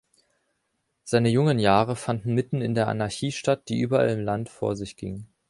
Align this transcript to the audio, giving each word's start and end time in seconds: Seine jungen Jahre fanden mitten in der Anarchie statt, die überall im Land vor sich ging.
Seine 1.03 1.29
jungen 1.29 1.59
Jahre 1.59 1.95
fanden 1.95 2.33
mitten 2.33 2.59
in 2.59 2.73
der 2.73 2.87
Anarchie 2.87 3.31
statt, 3.31 3.69
die 3.69 3.79
überall 3.79 4.09
im 4.09 4.21
Land 4.21 4.49
vor 4.49 4.75
sich 4.75 4.97
ging. 4.97 5.27